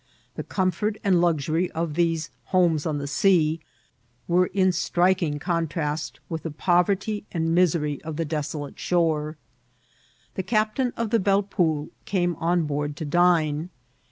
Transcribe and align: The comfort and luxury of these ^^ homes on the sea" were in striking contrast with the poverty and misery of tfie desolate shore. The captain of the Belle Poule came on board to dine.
The 0.33 0.41
comfort 0.43 0.97
and 1.03 1.21
luxury 1.21 1.69
of 1.73 1.93
these 1.93 2.29
^^ 2.29 2.29
homes 2.45 2.87
on 2.87 2.97
the 2.97 3.05
sea" 3.05 3.59
were 4.27 4.47
in 4.47 4.71
striking 4.71 5.37
contrast 5.37 6.19
with 6.27 6.41
the 6.41 6.49
poverty 6.49 7.23
and 7.31 7.53
misery 7.53 8.01
of 8.01 8.15
tfie 8.15 8.27
desolate 8.27 8.79
shore. 8.79 9.37
The 10.33 10.41
captain 10.41 10.91
of 10.97 11.11
the 11.11 11.19
Belle 11.19 11.43
Poule 11.43 11.89
came 12.05 12.33
on 12.37 12.65
board 12.65 12.95
to 12.95 13.05
dine. 13.05 13.69